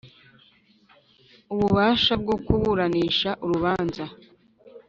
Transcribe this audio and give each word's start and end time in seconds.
ububasha 1.53 2.13
bwo 2.21 2.35
kuburanisha 2.45 3.29
urubanza. 3.43 4.05